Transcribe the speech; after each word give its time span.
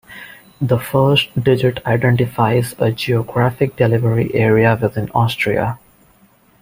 The 0.59 0.79
first 0.79 1.29
digit 1.43 1.85
identifies 1.85 2.73
a 2.79 2.91
geographic 2.91 3.75
delivery 3.75 4.33
area 4.33 4.75
within 4.81 5.11
Austria. 5.11 5.77